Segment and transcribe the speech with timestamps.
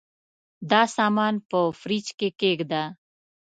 [0.71, 2.83] دا سامان په فریج کي کښېږده.